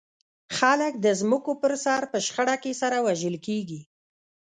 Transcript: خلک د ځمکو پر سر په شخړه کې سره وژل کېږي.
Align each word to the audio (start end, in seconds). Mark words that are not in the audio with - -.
خلک 0.57 0.93
د 1.05 1.07
ځمکو 1.19 1.51
پر 1.61 1.73
سر 1.83 2.01
په 2.11 2.17
شخړه 2.25 2.55
کې 2.63 2.71
سره 2.81 2.97
وژل 3.07 3.35
کېږي. 3.47 3.81